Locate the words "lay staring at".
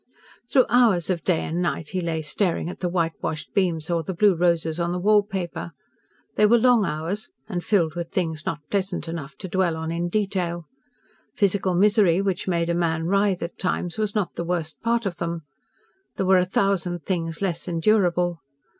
2.01-2.79